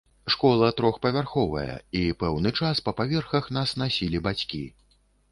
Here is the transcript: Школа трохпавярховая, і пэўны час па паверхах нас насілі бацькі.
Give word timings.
Школа 0.33 0.67
трохпавярховая, 0.77 1.75
і 1.99 2.01
пэўны 2.23 2.51
час 2.61 2.81
па 2.87 2.93
паверхах 3.01 3.51
нас 3.59 3.75
насілі 3.83 4.23
бацькі. 4.29 4.63